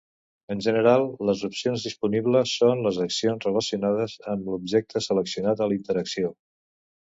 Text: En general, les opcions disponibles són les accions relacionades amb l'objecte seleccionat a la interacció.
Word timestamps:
En 0.53 0.61
general, 0.67 1.03
les 1.29 1.43
opcions 1.47 1.85
disponibles 1.89 2.55
són 2.63 2.81
les 2.87 2.99
accions 3.05 3.47
relacionades 3.51 4.19
amb 4.35 4.53
l'objecte 4.55 5.07
seleccionat 5.11 5.67
a 5.67 5.71
la 5.73 5.81
interacció. 5.81 6.37